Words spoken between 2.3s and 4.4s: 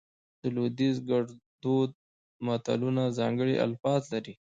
متلونه ځانګړي الفاظ لري